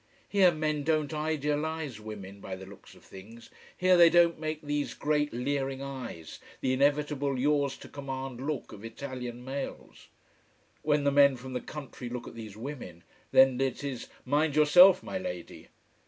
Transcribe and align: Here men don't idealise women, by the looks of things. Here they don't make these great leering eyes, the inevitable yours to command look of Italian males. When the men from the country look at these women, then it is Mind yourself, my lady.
Here 0.27 0.49
men 0.51 0.81
don't 0.83 1.13
idealise 1.13 1.99
women, 1.99 2.39
by 2.41 2.55
the 2.55 2.65
looks 2.65 2.95
of 2.95 3.03
things. 3.05 3.51
Here 3.77 3.97
they 3.97 4.09
don't 4.09 4.39
make 4.39 4.63
these 4.63 4.95
great 4.95 5.31
leering 5.31 5.83
eyes, 5.83 6.39
the 6.59 6.73
inevitable 6.73 7.37
yours 7.37 7.77
to 7.77 7.87
command 7.87 8.43
look 8.43 8.71
of 8.71 8.83
Italian 8.83 9.45
males. 9.45 10.07
When 10.81 11.03
the 11.03 11.11
men 11.11 11.35
from 11.37 11.53
the 11.53 11.61
country 11.61 12.09
look 12.09 12.27
at 12.27 12.33
these 12.33 12.57
women, 12.57 13.03
then 13.31 13.61
it 13.61 13.83
is 13.83 14.07
Mind 14.25 14.55
yourself, 14.55 15.03
my 15.03 15.19
lady. 15.19 15.67